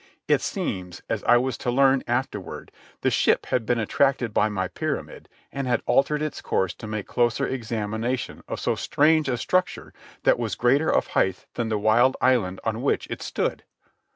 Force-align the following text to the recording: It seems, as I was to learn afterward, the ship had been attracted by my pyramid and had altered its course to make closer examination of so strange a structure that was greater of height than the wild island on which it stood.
It 0.27 0.41
seems, 0.41 1.03
as 1.09 1.23
I 1.25 1.37
was 1.37 1.59
to 1.59 1.69
learn 1.69 2.01
afterward, 2.07 2.71
the 3.01 3.11
ship 3.11 3.45
had 3.45 3.67
been 3.67 3.77
attracted 3.77 4.33
by 4.33 4.49
my 4.49 4.67
pyramid 4.67 5.29
and 5.51 5.67
had 5.67 5.83
altered 5.85 6.23
its 6.23 6.41
course 6.41 6.73
to 6.73 6.87
make 6.87 7.05
closer 7.05 7.45
examination 7.45 8.43
of 8.47 8.59
so 8.59 8.73
strange 8.73 9.29
a 9.29 9.37
structure 9.37 9.93
that 10.23 10.39
was 10.39 10.55
greater 10.55 10.89
of 10.91 11.05
height 11.13 11.45
than 11.53 11.69
the 11.69 11.77
wild 11.77 12.17
island 12.19 12.59
on 12.63 12.81
which 12.81 13.05
it 13.11 13.21
stood. 13.21 13.63